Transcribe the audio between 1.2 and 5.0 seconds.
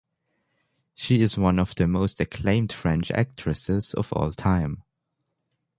is one of the most acclaimed French actresses of all time.